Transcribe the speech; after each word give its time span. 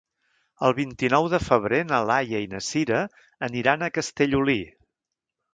El 0.67 0.71
vint-i-nou 0.77 1.27
de 1.33 1.41
febrer 1.49 1.81
na 1.91 1.99
Laia 2.11 2.41
i 2.45 2.49
na 2.55 2.63
Sira 2.71 3.03
aniran 3.49 3.85
a 3.89 3.93
Castellolí. 3.99 4.61